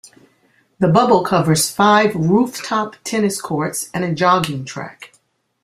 [0.79, 5.13] The Bubble covers five roof-top tennis courts and a jogging track.